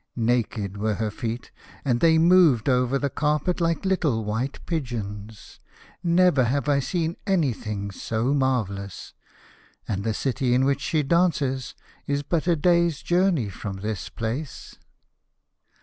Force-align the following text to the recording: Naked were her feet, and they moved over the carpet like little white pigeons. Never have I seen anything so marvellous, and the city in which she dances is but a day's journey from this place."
Naked 0.15 0.77
were 0.77 0.95
her 0.95 1.11
feet, 1.11 1.51
and 1.85 1.99
they 1.99 2.17
moved 2.17 2.67
over 2.67 2.97
the 2.97 3.07
carpet 3.11 3.61
like 3.61 3.85
little 3.85 4.25
white 4.25 4.59
pigeons. 4.65 5.59
Never 6.01 6.45
have 6.45 6.67
I 6.67 6.79
seen 6.79 7.17
anything 7.27 7.91
so 7.91 8.33
marvellous, 8.33 9.13
and 9.87 10.03
the 10.03 10.15
city 10.15 10.55
in 10.55 10.65
which 10.65 10.81
she 10.81 11.03
dances 11.03 11.75
is 12.07 12.23
but 12.23 12.47
a 12.47 12.55
day's 12.55 13.03
journey 13.03 13.47
from 13.49 13.81
this 13.81 14.09
place." 14.09 14.73